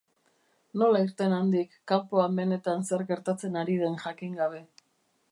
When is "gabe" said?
4.39-4.63